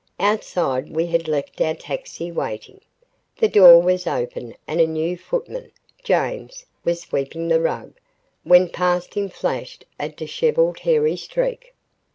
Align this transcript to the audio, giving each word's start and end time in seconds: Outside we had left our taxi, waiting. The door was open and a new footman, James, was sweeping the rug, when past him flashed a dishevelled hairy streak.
Outside 0.19 0.89
we 0.89 1.05
had 1.05 1.27
left 1.27 1.61
our 1.61 1.75
taxi, 1.75 2.31
waiting. 2.31 2.81
The 3.37 3.47
door 3.47 3.79
was 3.83 4.07
open 4.07 4.55
and 4.65 4.81
a 4.81 4.87
new 4.87 5.15
footman, 5.15 5.71
James, 6.03 6.65
was 6.83 7.01
sweeping 7.01 7.49
the 7.49 7.61
rug, 7.61 7.93
when 8.43 8.69
past 8.69 9.13
him 9.13 9.29
flashed 9.29 9.85
a 9.99 10.09
dishevelled 10.09 10.79
hairy 10.79 11.17
streak. 11.17 11.75